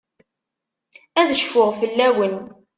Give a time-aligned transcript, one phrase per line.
[1.19, 2.35] Ad cfuɣ fell-awen.